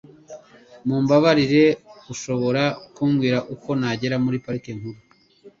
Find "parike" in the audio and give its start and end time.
4.43-4.71